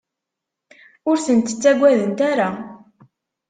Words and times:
Ur 1.09 1.17
tent-ttagadent 1.25 2.19
ara. 2.31 2.49